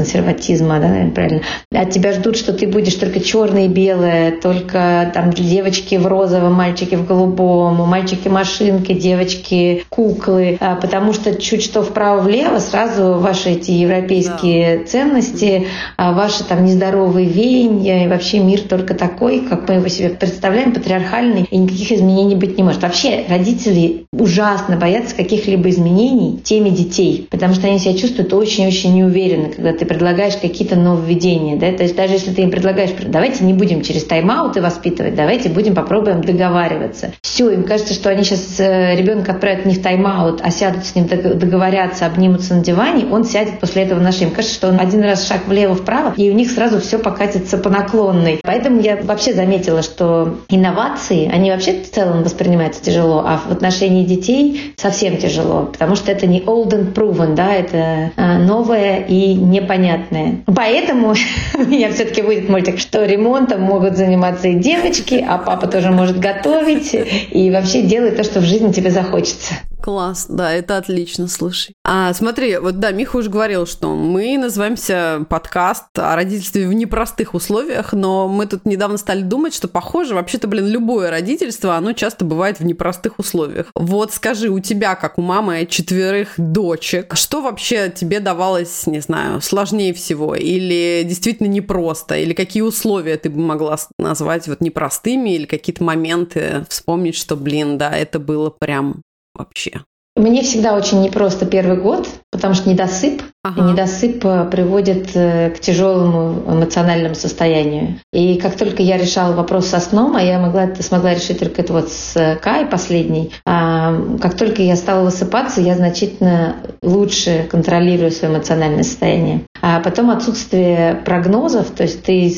[0.00, 1.42] консерватизма, да, наверное, правильно.
[1.72, 6.54] От тебя ждут, что ты будешь только черное и белое, только там девочки в розовом,
[6.54, 13.50] мальчики в голубом, мальчики машинки, девочки куклы, а, потому что чуть что вправо-влево сразу ваши
[13.50, 14.84] эти европейские да.
[14.86, 15.66] ценности,
[15.98, 20.72] а, ваши там нездоровые веяния и вообще мир только такой, как мы его себе представляем,
[20.72, 22.82] патриархальный, и никаких изменений быть не может.
[22.82, 29.50] Вообще родители ужасно боятся каких-либо изменений теме детей, потому что они себя чувствуют очень-очень неуверенно,
[29.50, 31.58] когда ты предлагаешь какие-то нововведения.
[31.58, 31.72] Да?
[31.76, 35.74] То есть даже если ты им предлагаешь, давайте не будем через тайм-ауты воспитывать, давайте будем
[35.74, 37.10] попробуем договариваться.
[37.22, 40.94] Все, им кажется, что они сейчас э, ребенка отправят не в тайм-аут, а сядут с
[40.94, 44.28] ним договорятся, обнимутся на диване, он сядет после этого на шею.
[44.28, 47.68] Им кажется, что он один раз шаг влево-вправо, и у них сразу все покатится по
[47.68, 48.38] наклонной.
[48.44, 54.04] Поэтому я вообще заметила, что инновации, они вообще в целом воспринимаются тяжело, а в отношении
[54.04, 59.34] детей совсем тяжело, потому что это не old and proven, да, это э, новое и
[59.34, 60.36] не непонятное.
[60.46, 61.14] Поэтому
[61.54, 66.18] у меня все-таки будет мультик, что ремонтом могут заниматься и девочки, а папа тоже может
[66.18, 69.54] готовить и вообще делать то, что в жизни тебе захочется.
[69.82, 71.74] Класс, да, это отлично, слушай.
[71.84, 77.34] А смотри, вот да, Миха уже говорил, что мы называемся подкаст о родительстве в непростых
[77.34, 82.24] условиях, но мы тут недавно стали думать, что похоже, вообще-то, блин, любое родительство, оно часто
[82.24, 83.66] бывает в непростых условиях.
[83.74, 89.40] Вот скажи, у тебя, как у мамы четверых дочек, что вообще тебе давалось, не знаю,
[89.40, 90.34] сложнее всего?
[90.34, 92.16] Или действительно непросто?
[92.16, 95.30] Или какие условия ты бы могла назвать вот непростыми?
[95.30, 99.02] Или какие-то моменты вспомнить, что, блин, да, это было прям
[99.34, 99.82] вообще?
[100.16, 103.62] Мне всегда очень непросто первый год, потому что недосып, ага.
[103.62, 107.98] недосып э, приводит э, к тяжелому эмоциональному состоянию.
[108.12, 111.72] И как только я решала вопрос со сном, а я могла, смогла решить только это
[111.72, 118.34] вот с Кай последний, а, как только я стала высыпаться, я значительно лучше контролирую свое
[118.34, 119.42] эмоциональное состояние.
[119.62, 122.32] А потом отсутствие прогнозов, то есть ты,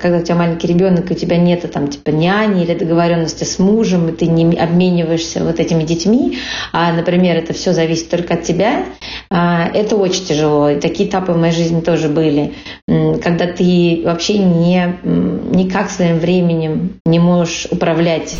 [0.00, 4.08] когда у тебя маленький ребенок, у тебя нет там типа няни или договоренности с мужем,
[4.08, 6.38] и ты не обмениваешься вот этими детьми,
[6.72, 8.84] а, например, это все зависит только от тебя,
[9.30, 10.45] а, это очень тяжело.
[10.46, 12.54] И такие этапы в моей жизни тоже были,
[12.86, 18.36] когда ты вообще не, никак своим временем не можешь управлять.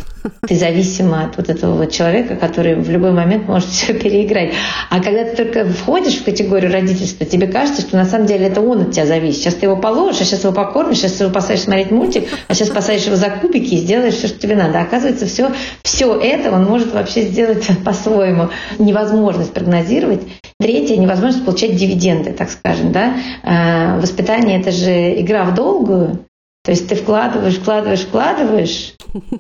[0.47, 4.53] Ты зависима от вот этого вот человека, который в любой момент может все переиграть.
[4.91, 8.61] А когда ты только входишь в категорию родительства, тебе кажется, что на самом деле это
[8.61, 9.43] он от тебя зависит.
[9.43, 12.71] Сейчас ты его положишь, а сейчас его покормишь, сейчас его посадишь смотреть мультик, а сейчас
[12.71, 14.81] посадишь его за кубики и сделаешь все, что тебе надо.
[14.81, 15.51] оказывается, все,
[15.83, 18.51] все это он может вообще сделать по-своему.
[18.79, 20.23] Невозможность прогнозировать.
[20.59, 21.96] Третье, невозможность получать дивиденды,
[22.33, 22.93] так скажем.
[22.93, 23.17] Да?
[23.43, 26.27] А, воспитание– это же игра в долгую.
[26.67, 28.95] То есть ты вкладываешь, вкладываешь, вкладываешь,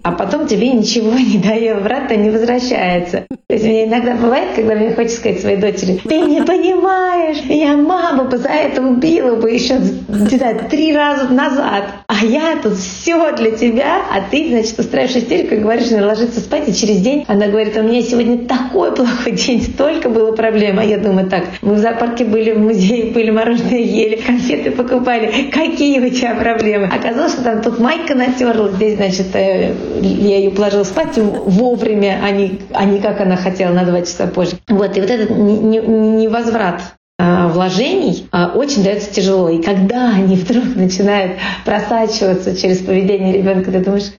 [0.04, 3.26] а потом тебе ничего не дает, обратно не возвращается.
[3.28, 7.76] То есть мне иногда бывает, когда мне хочется сказать своей дочери, ты не понимаешь, я
[7.76, 9.74] маму бы за это убила бы еще
[10.08, 15.16] не знаю, три раза назад, а я тут все для тебя, а ты, значит, устраиваешь
[15.16, 18.94] истерику и говоришь, надо ложиться спать, и через день она говорит, у меня сегодня такой
[18.94, 23.12] плохой день, столько было проблем, а я думаю, так, мы в зоопарке были, в музее
[23.12, 26.86] были, мороженое ели, конфеты покупали, какие у тебя проблемы?
[26.86, 32.30] оказалось, что там тут майка натерла, здесь, значит, э, я ее положила спать вовремя, а
[32.30, 34.56] не, а не как она хотела на два часа позже.
[34.68, 36.82] Вот, и вот этот невозврат
[37.18, 39.48] э, вложений э, очень дается тяжело.
[39.48, 44.12] И когда они вдруг начинают просачиваться через поведение ребенка, ты думаешь,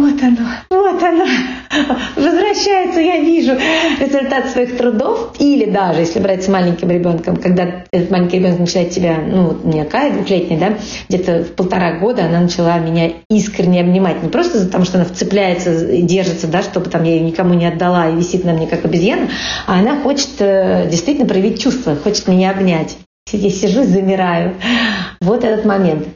[0.00, 1.24] вот оно, вот оно,
[2.16, 3.52] возвращается, я вижу
[4.00, 5.34] результат своих трудов.
[5.38, 9.84] Или даже, если брать с маленьким ребенком, когда этот маленький ребенок начинает тебя, ну, меня
[9.84, 10.78] Кая двухлетняя, да,
[11.08, 14.22] где-то в полтора года она начала меня искренне обнимать.
[14.22, 17.66] Не просто потому, что она вцепляется и держится, да, чтобы там я ее никому не
[17.66, 19.28] отдала и висит на мне как обезьяна,
[19.66, 22.96] а она хочет э, действительно проявить чувства, хочет меня обнять.
[23.32, 24.54] Я сижу замираю.
[25.20, 26.08] Вот этот момент.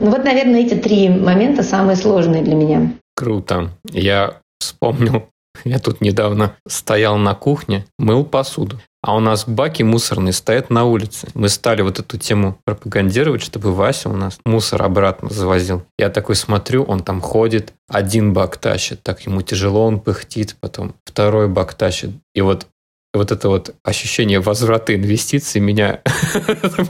[0.00, 2.92] Ну вот, наверное, эти три момента самые сложные для меня.
[3.14, 3.70] Круто.
[3.92, 5.28] Я вспомнил,
[5.64, 8.80] я тут недавно стоял на кухне, мыл посуду.
[9.02, 11.28] А у нас баки мусорные стоят на улице.
[11.34, 15.82] Мы стали вот эту тему пропагандировать, чтобы Вася у нас мусор обратно завозил.
[15.98, 20.94] Я такой смотрю, он там ходит, один бак тащит, так ему тяжело, он пыхтит, потом
[21.06, 22.10] второй бак тащит.
[22.34, 22.66] И вот
[23.12, 26.02] вот это вот ощущение возврата инвестиций меня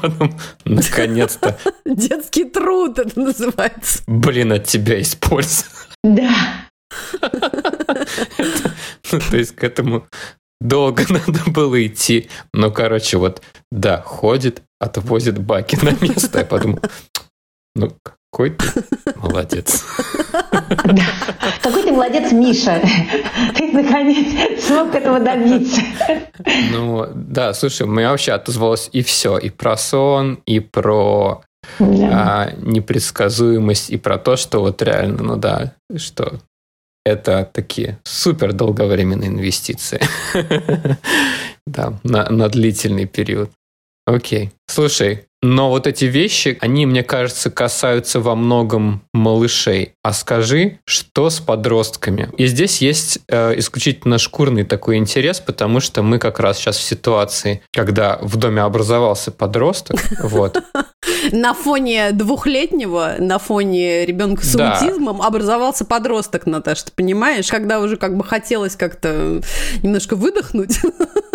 [0.00, 1.58] потом наконец-то...
[1.84, 4.02] Детский труд это называется.
[4.06, 5.64] Блин, от тебя есть польза.
[6.04, 6.66] Да.
[9.12, 10.06] Ну, то есть к этому
[10.60, 12.28] долго надо было идти.
[12.52, 16.40] Но, короче, вот, да, ходит, отвозит баки на место.
[16.40, 16.80] Я подумал,
[17.74, 17.96] ну,
[18.30, 18.82] какой ты
[19.16, 19.84] молодец.
[21.62, 22.80] Какой ты молодец, Миша.
[23.56, 25.80] Ты, наконец, смог этого добиться.
[26.70, 29.36] Ну, да, слушай, у меня вообще отозвалось и все.
[29.38, 31.42] И про сон, и про
[31.78, 32.08] да.
[32.12, 36.38] а, непредсказуемость, и про то, что вот реально, ну да, что
[37.04, 40.00] это такие супер долговременные инвестиции.
[41.66, 43.50] Да, на длительный период.
[44.04, 44.50] Окей.
[44.66, 49.94] Слушай, но вот эти вещи, они, мне кажется, касаются во многом малышей.
[50.02, 52.28] А скажи, что с подростками?
[52.36, 56.82] И здесь есть э, исключительно шкурный такой интерес, потому что мы как раз сейчас в
[56.82, 60.62] ситуации, когда в доме образовался подросток, вот.
[61.32, 67.48] На фоне двухлетнего, на фоне ребенка с аутизмом образовался подросток, Наташа, ты понимаешь?
[67.48, 69.40] Когда уже как бы хотелось как-то
[69.82, 70.78] немножко выдохнуть.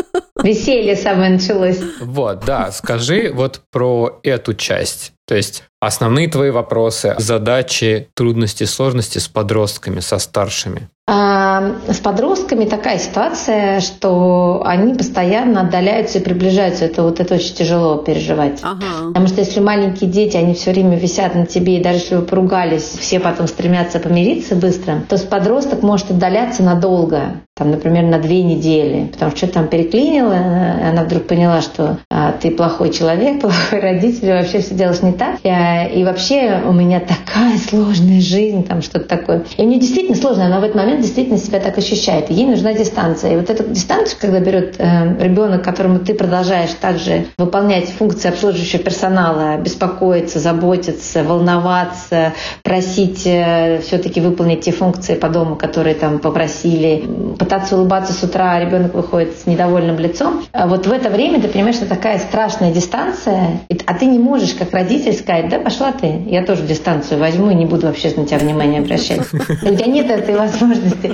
[0.45, 1.79] Веселье самое началось.
[1.99, 2.71] Вот, да.
[2.71, 5.13] Скажи вот про эту часть.
[5.25, 10.89] То есть Основные твои вопросы, задачи, трудности, сложности с подростками, со старшими.
[11.07, 16.85] А, с подростками такая ситуация, что они постоянно отдаляются и приближаются.
[16.85, 18.61] Это вот это очень тяжело переживать.
[18.63, 19.09] Ага.
[19.09, 22.23] Потому что если маленькие дети, они все время висят на тебе, и даже если вы
[22.23, 28.19] поругались, все потом стремятся помириться быстро, то с подросток может отдаляться надолго там, например, на
[28.19, 33.39] две недели, потому что что-то там переклинило, она вдруг поняла, что а, ты плохой человек,
[33.41, 35.39] плохой родитель, вообще все делаешь не так.
[35.43, 39.45] Я, и вообще у меня такая сложная жизнь, там что-то такое.
[39.57, 42.29] И мне действительно сложно, она в этот момент действительно себя так ощущает.
[42.29, 43.33] Ей нужна дистанция.
[43.33, 48.83] И вот эту дистанцию, когда берет э, ребенок, которому ты продолжаешь также выполнять функции обслуживающего
[48.83, 52.33] персонала, беспокоиться, заботиться, волноваться,
[52.63, 57.03] просить э, все-таки выполнить те функции по дому, которые там попросили,
[57.37, 60.43] пытаться улыбаться с утра, а ребенок выходит с недовольным лицом.
[60.51, 64.53] А вот в это время ты понимаешь, что такая страшная дистанция, а ты не можешь
[64.53, 68.27] как родитель сказать, да пошла ты, я тоже дистанцию возьму и не буду вообще на
[68.27, 69.21] тебя внимания обращать.
[69.33, 71.07] У тебя нет этой возможности.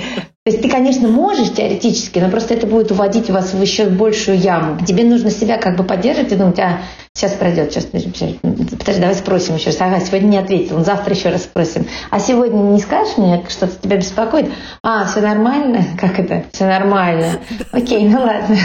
[0.44, 4.38] То есть ты, конечно, можешь теоретически, но просто это будет уводить вас в еще большую
[4.38, 4.78] яму.
[4.84, 6.80] Тебе нужно себя как бы поддерживать и думать, а
[7.14, 9.80] сейчас пройдет, сейчас, подожди, давай спросим еще раз.
[9.80, 11.86] Ага, сегодня не ответил, он завтра еще раз спросим.
[12.10, 14.50] А сегодня не скажешь мне, что-то тебя беспокоит?
[14.82, 15.84] А, все нормально?
[16.00, 16.44] Как это?
[16.52, 17.38] Все нормально.
[17.72, 18.56] Окей, ну ладно.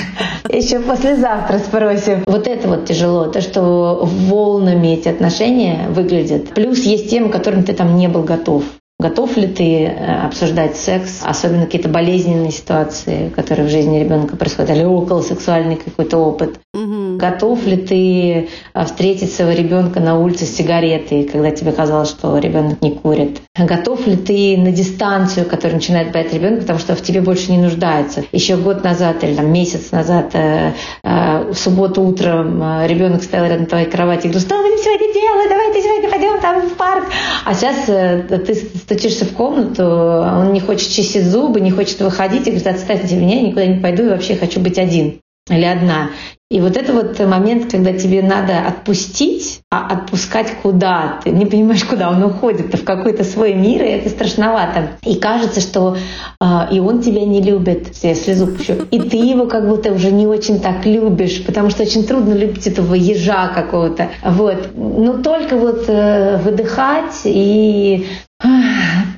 [0.49, 2.23] Еще послезавтра спросим.
[2.25, 6.49] Вот это вот тяжело, то, что волнами эти отношения выглядят.
[6.49, 8.63] Плюс есть темы, которым ты там не был готов.
[8.99, 14.71] Готов ли ты э, обсуждать секс, особенно какие-то болезненные ситуации, которые в жизни ребенка происходят,
[14.71, 16.59] или около сексуальный какой-то опыт?
[16.73, 17.06] Угу.
[17.17, 22.37] Готов ли ты э, встретить своего ребенка на улице с сигаретой, когда тебе казалось, что
[22.37, 23.41] ребенок не курит?
[23.57, 27.57] Готов ли ты на дистанцию, которую начинает брать ребенок, потому что в тебе больше не
[27.57, 28.23] нуждается?
[28.31, 33.45] Еще год назад или там, месяц назад э, э, в субботу утром э, ребенок стоял
[33.45, 35.49] рядом на твоей кровати и говорил, что вы сегодня делаете?
[35.49, 37.05] Давайте сегодня пойдем там в парк.
[37.45, 42.47] А сейчас э, ты стучишься в комнату, он не хочет чистить зубы, не хочет выходить
[42.47, 46.11] и говорит, отстаньте меня, я никуда не пойду и вообще хочу быть один или одна.
[46.49, 51.19] И вот это вот момент, когда тебе надо отпустить, а отпускать куда?
[51.21, 54.91] Ты не понимаешь, куда он уходит, в какой-то свой мир, и это страшновато.
[55.03, 55.97] И кажется, что
[56.39, 60.09] э, и он тебя не любит, я слезу пущу, и ты его как будто уже
[60.09, 64.07] не очень так любишь, потому что очень трудно любить этого ежа какого-то.
[64.23, 64.69] Вот.
[64.73, 68.07] Но только вот э, выдыхать и
[68.41, 68.47] э,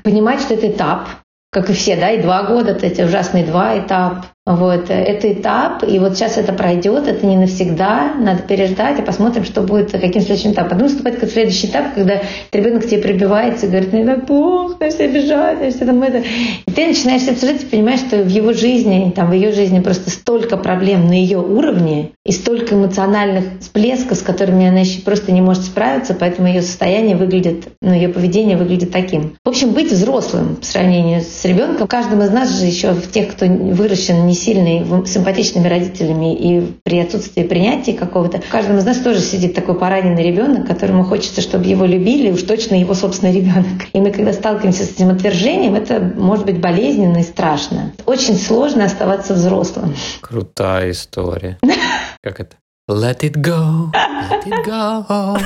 [0.03, 1.09] понимать, что это этап,
[1.51, 5.99] как и все, да, и два года, эти ужасные два этап, вот, это этап, и
[5.99, 10.53] вот сейчас это пройдет, это не навсегда, надо переждать, и посмотрим, что будет, каким следующим
[10.53, 10.71] этапом.
[10.71, 15.05] Потом наступает следующий этап, когда ребенок к тебе прибивается и говорит, ну это плохо, все
[15.05, 16.23] обижать, я все там это.
[16.65, 19.81] И ты начинаешь это жить и понимаешь, что в его жизни, там, в ее жизни
[19.81, 25.31] просто столько проблем на ее уровне, и столько эмоциональных всплесков, с которыми она еще просто
[25.31, 29.35] не может справиться, поэтому ее состояние выглядит, ну, ее поведение выглядит таким.
[29.43, 33.29] В общем, быть взрослым по сравнению с ребенком, каждому из нас же еще в тех,
[33.29, 38.97] кто выращен не сильной, симпатичными родителями и при отсутствии принятия какого-то, в каждом из нас
[38.99, 43.65] тоже сидит такой пораненный ребенок, которому хочется, чтобы его любили, уж точно его собственный ребенок.
[43.93, 47.93] И мы, когда сталкиваемся с этим отвержением, это может быть болезненно и страшно.
[48.05, 49.95] Очень сложно оставаться взрослым.
[50.21, 51.57] Крутая история.
[52.23, 52.55] Как это?
[52.89, 55.37] Let it go, let it go.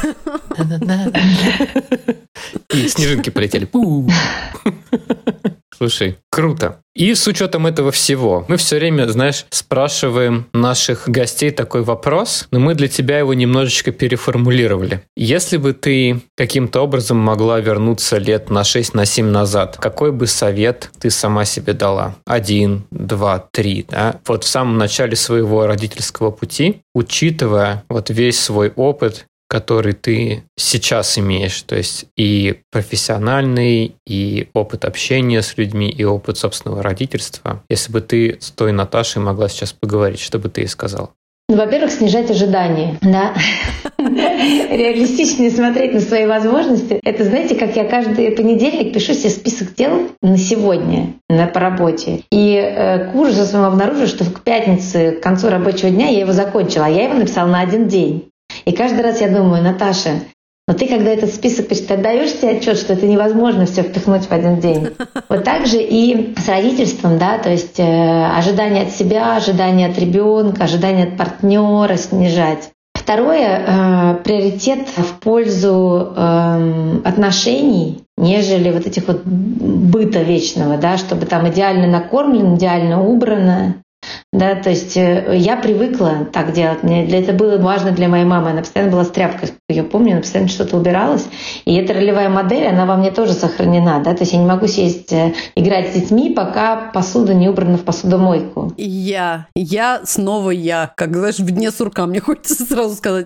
[2.73, 3.67] И снежинки полетели.
[5.75, 6.79] Слушай, круто.
[6.95, 12.59] И с учетом этого всего, мы все время, знаешь, спрашиваем наших гостей такой вопрос, но
[12.59, 15.01] мы для тебя его немножечко переформулировали.
[15.15, 20.27] Если бы ты каким-то образом могла вернуться лет на 6, на 7 назад, какой бы
[20.27, 22.15] совет ты сама себе дала?
[22.27, 24.19] Один, два, три, да?
[24.27, 31.17] Вот в самом начале своего родительского пути, учитывая вот весь свой опыт который ты сейчас
[31.17, 37.63] имеешь, то есть и профессиональный, и опыт общения с людьми, и опыт собственного родительства.
[37.69, 41.13] Если бы ты с той Наташей могла сейчас поговорить, что бы ты ей сказал?
[41.49, 43.33] Ну, во-первых, снижать ожидания, да.
[43.97, 46.99] Реалистичнее смотреть на свои возможности.
[47.03, 52.21] Это, знаете, как я каждый понедельник пишу себе список дел на сегодня на, по работе.
[52.31, 56.85] И э, к ужасу обнаружила, что к пятнице, к концу рабочего дня я его закончила,
[56.85, 58.29] а я его написала на один день.
[58.65, 60.21] И каждый раз я думаю, Наташа,
[60.65, 64.31] но ты, когда этот список ты отдаешь себе отчет, что это невозможно все впихнуть в
[64.31, 64.89] один день.
[65.29, 69.97] Вот так же и с родительством, да, то есть э, ожидания от себя, ожидания от
[69.97, 72.69] ребенка, ожидания от партнера снижать.
[72.93, 81.25] Второе, э, приоритет в пользу э, отношений, нежели вот этих вот быта вечного, да, чтобы
[81.25, 83.82] там идеально накормлен, идеально убрано,
[84.31, 86.83] Да, то есть э, я привыкла так делать.
[86.83, 88.51] Мне для это было важно для моей мамы.
[88.51, 89.49] Она постоянно была с тряпкой.
[89.69, 91.25] Я помню, она постоянно что-то убиралась.
[91.65, 94.01] И эта ролевая модель, она во мне тоже сохранена.
[94.03, 94.13] Да?
[94.13, 97.83] То есть я не могу сесть э, играть с детьми, пока посуда не убрана в
[97.83, 98.73] посудомойку.
[98.77, 99.47] Я.
[99.55, 100.91] Я снова я.
[100.95, 102.05] Как, знаешь, в дне сурка.
[102.05, 103.25] Мне хочется сразу сказать.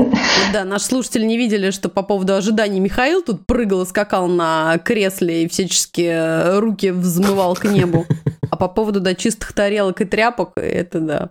[0.52, 4.78] Да, наши слушатели не видели, что по поводу ожиданий Михаил тут прыгал и скакал на
[4.80, 8.06] кресле и всячески э, руки взмывал к небу.
[8.58, 11.30] А по поводу да, чистых тарелок и тряпок, это да.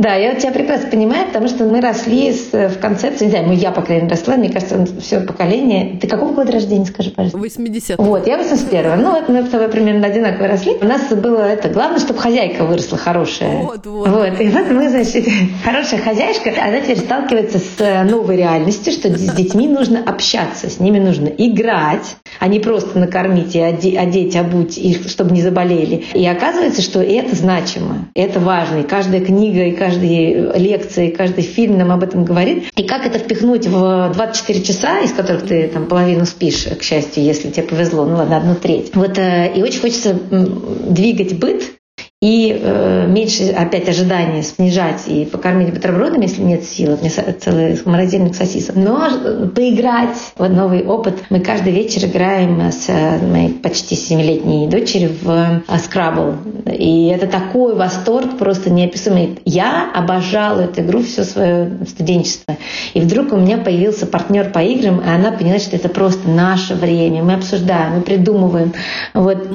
[0.00, 3.52] Да, я тебя прекрасно понимаю, потому что мы росли с, в концепции, не знаю, ну
[3.52, 5.98] я, по крайней мере, росла, мне кажется, все поколение.
[6.00, 7.36] Ты какого года рождения, скажи, пожалуйста?
[7.36, 10.76] 80 Вот, я 81 Ну, вот мы с тобой примерно одинаково росли.
[10.80, 13.64] У нас было это, главное, чтобы хозяйка выросла хорошая.
[13.64, 14.08] Вот, вот.
[14.08, 15.26] Вот, и вот мы, значит,
[15.64, 20.78] хорошая хозяйка, она теперь сталкивается с э, новой реальностью, что с детьми нужно общаться, с
[20.78, 26.04] ними нужно играть, а не просто накормить и одеть, обуть, их, чтобы не заболели.
[26.14, 28.78] И оказывается, что это значимо, это важно.
[28.78, 32.64] И каждая книга, и каждой лекции, каждый фильм нам об этом говорит.
[32.76, 37.24] И как это впихнуть в 24 часа, из которых ты там половину спишь, к счастью,
[37.24, 38.94] если тебе повезло, ну ладно, одну треть.
[38.94, 41.77] Вот, э, и очень хочется двигать быт
[42.20, 47.80] и э, меньше опять ожидания снижать и покормить бутербродами, если нет сил, у меня целый
[47.84, 48.74] морозильник сосисок.
[48.74, 51.14] Но поиграть в новый опыт.
[51.30, 56.64] Мы каждый вечер играем с э, моей почти семилетней дочерью в Scrabble.
[56.64, 59.38] Э, и это такой восторг просто неописуемый.
[59.44, 62.56] Я обожала эту игру все свое студенчество.
[62.94, 66.74] И вдруг у меня появился партнер по играм, и она поняла, что это просто наше
[66.74, 67.22] время.
[67.22, 68.72] Мы обсуждаем, мы придумываем.
[69.14, 69.46] Вот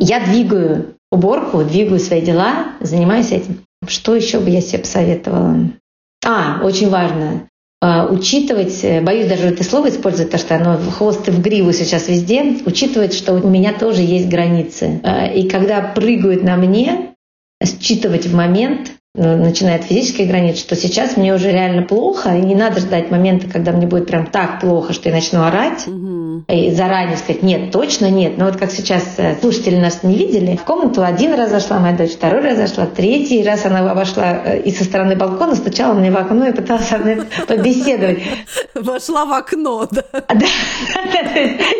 [0.00, 3.60] я двигаю уборку, двигаю свои дела, занимаюсь этим.
[3.86, 5.56] Что еще бы я себе посоветовала?
[6.24, 7.48] А, очень важно,
[7.82, 12.08] а, учитывать, э, боюсь даже это слово использовать, потому что оно хвост в гриву сейчас
[12.08, 15.00] везде, учитывать, что у меня тоже есть границы.
[15.02, 17.14] А, и когда прыгают на мне,
[17.64, 22.78] считывать в момент, начинает физические границы, что сейчас мне уже реально плохо, и не надо
[22.78, 26.44] ждать момента, когда мне будет прям так плохо, что я начну орать, угу.
[26.48, 28.38] и заранее сказать, нет, точно нет.
[28.38, 31.96] Но вот как сейчас э, слушатели нас не видели, в комнату один раз зашла моя
[31.96, 36.12] дочь, второй раз зашла, третий раз она обошла э, и со стороны балкона стучала мне
[36.12, 38.20] в окно и пыталась со мной побеседовать.
[38.74, 40.04] Вошла в окно, да?
[40.12, 40.46] Да.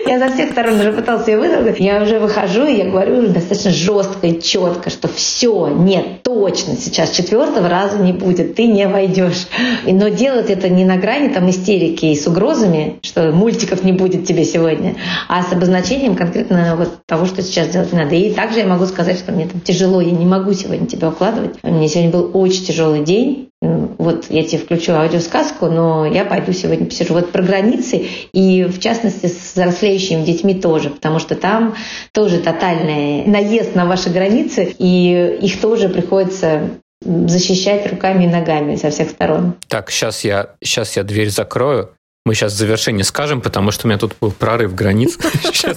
[0.06, 1.78] Я за всех сторон уже пыталась ее выдавить.
[1.78, 6.74] Я уже выхожу, и я говорю уже достаточно жестко и четко, что все, нет, точно,
[6.76, 9.46] сейчас четвертого раза не будет, ты не войдешь.
[9.86, 14.26] Но делать это не на грани там истерики и с угрозами, что мультиков не будет
[14.26, 14.96] тебе сегодня,
[15.28, 18.14] а с обозначением конкретно вот того, что сейчас делать надо.
[18.14, 21.62] И также я могу сказать, что мне там тяжело, я не могу сегодня тебя укладывать.
[21.62, 26.86] Мне сегодня был очень тяжелый день, вот я тебе включу аудиосказку, но я пойду сегодня
[26.86, 27.12] посижу.
[27.12, 31.74] Вот про границы и, в частности, с взрослеющими детьми тоже, потому что там
[32.12, 36.70] тоже тотальный наезд на ваши границы, и их тоже приходится
[37.02, 39.54] защищать руками и ногами со всех сторон.
[39.68, 41.90] Так, сейчас я, сейчас я дверь закрою.
[42.26, 45.16] Мы сейчас завершение скажем, потому что у меня тут был прорыв границ.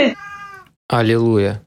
[0.88, 1.62] Аллилуйя.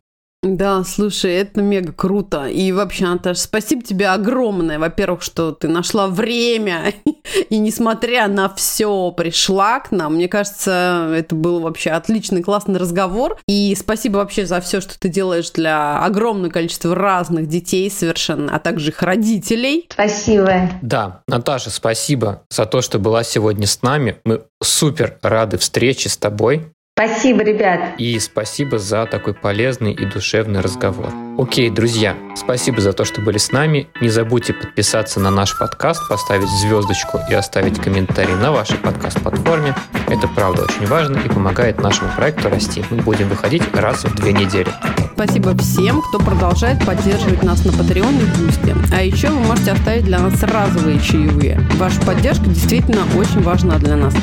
[0.55, 2.47] Да, слушай, это мега круто.
[2.47, 4.79] И вообще, Наташа, спасибо тебе огромное.
[4.79, 6.93] Во-первых, что ты нашла время
[7.49, 10.15] и, несмотря на все, пришла к нам.
[10.15, 13.37] Мне кажется, это был вообще отличный, классный разговор.
[13.47, 18.59] И спасибо вообще за все, что ты делаешь для огромного количества разных детей совершенно, а
[18.59, 19.87] также их родителей.
[19.91, 20.69] Спасибо.
[20.81, 24.17] Да, Наташа, спасибо за то, что была сегодня с нами.
[24.23, 26.71] Мы супер рады встрече с тобой.
[26.97, 27.93] Спасибо, ребят.
[27.99, 31.26] И спасибо за такой полезный и душевный разговор.
[31.37, 33.87] Окей, друзья, спасибо за то, что были с нами.
[34.01, 39.75] Не забудьте подписаться на наш подкаст, поставить звездочку и оставить комментарий на вашей подкаст-платформе.
[40.07, 42.83] Это правда очень важно и помогает нашему проекту расти.
[42.89, 44.69] Мы будем выходить раз в две недели.
[45.13, 48.75] Спасибо всем, кто продолжает поддерживать нас на Patreon и Boosty.
[48.91, 51.59] А еще вы можете оставить для нас разовые чаевые.
[51.75, 54.15] Ваша поддержка действительно очень важна для нас.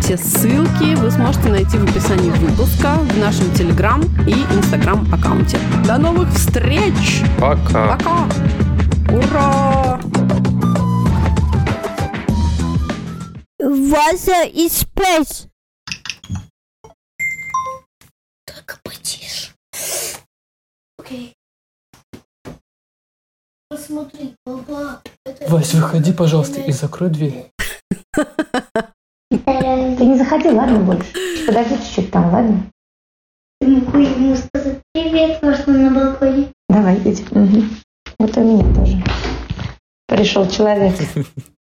[0.00, 5.58] Все ссылки вы сможете найти в описании выпуска, в нашем Телеграм и Инстаграм аккаунте.
[5.86, 6.53] До новых встреч!
[6.54, 7.96] Пока!
[7.96, 8.28] Пока!
[9.10, 10.00] Ура!
[13.58, 15.48] Вася и Space.
[18.46, 19.52] Только потише.
[20.96, 21.34] Окей.
[23.68, 25.02] Посмотри, папа.
[25.48, 27.50] Вась, выходи, пожалуйста, и закрой дверь.
[29.30, 31.12] Ты не заходи, ладно, больше?
[31.46, 32.70] Подожди чуть-чуть там, ладно?
[33.64, 36.48] Могу ему сказать привет, может, он на балконе.
[36.68, 37.24] Давай, иди.
[37.30, 37.62] Угу.
[38.18, 39.02] Вот у меня тоже.
[40.06, 40.94] Пришел человек.